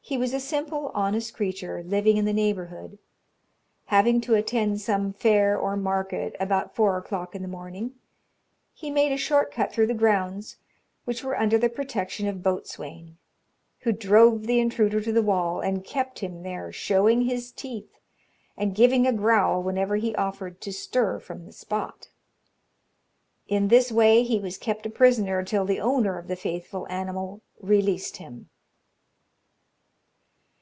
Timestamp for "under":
11.38-11.58